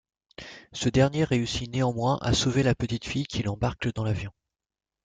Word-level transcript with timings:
Ce 0.73 0.89
dernier 0.89 1.23
réussit 1.25 1.71
néanmoins 1.71 2.17
à 2.23 2.33
sauver 2.33 2.63
la 2.63 2.73
petite 2.73 3.05
fille, 3.05 3.27
qu'il 3.27 3.47
embarque 3.47 3.93
dans 3.93 4.03
l'avion. 4.03 4.31